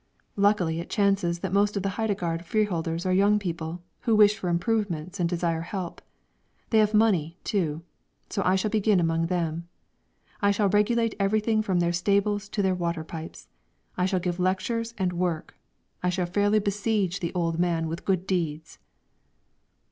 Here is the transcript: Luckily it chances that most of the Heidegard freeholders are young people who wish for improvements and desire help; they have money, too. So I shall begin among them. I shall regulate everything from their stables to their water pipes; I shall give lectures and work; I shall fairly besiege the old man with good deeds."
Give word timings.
Luckily 0.35 0.79
it 0.79 0.89
chances 0.89 1.41
that 1.41 1.53
most 1.53 1.77
of 1.77 1.83
the 1.83 1.89
Heidegard 1.89 2.43
freeholders 2.43 3.05
are 3.05 3.13
young 3.13 3.37
people 3.37 3.83
who 3.99 4.15
wish 4.15 4.35
for 4.35 4.49
improvements 4.49 5.19
and 5.19 5.29
desire 5.29 5.61
help; 5.61 6.01
they 6.71 6.79
have 6.79 6.95
money, 6.95 7.37
too. 7.43 7.83
So 8.27 8.41
I 8.43 8.55
shall 8.55 8.71
begin 8.71 8.99
among 8.99 9.27
them. 9.27 9.67
I 10.41 10.49
shall 10.49 10.69
regulate 10.69 11.13
everything 11.19 11.61
from 11.61 11.79
their 11.81 11.93
stables 11.93 12.49
to 12.49 12.63
their 12.63 12.73
water 12.73 13.03
pipes; 13.03 13.47
I 13.95 14.07
shall 14.07 14.19
give 14.19 14.39
lectures 14.39 14.95
and 14.97 15.13
work; 15.13 15.55
I 16.01 16.09
shall 16.09 16.25
fairly 16.25 16.57
besiege 16.57 17.19
the 17.19 17.31
old 17.35 17.59
man 17.59 17.87
with 17.87 18.03
good 18.03 18.25
deeds." 18.25 18.79